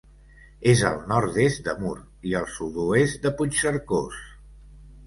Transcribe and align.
És 0.71 0.81
al 0.89 0.97
nord-est 1.11 1.61
de 1.67 1.75
Mur 1.83 1.93
i 2.31 2.35
al 2.41 2.49
sud-oest 2.57 3.21
de 3.29 3.35
Puigcercós. 3.43 4.25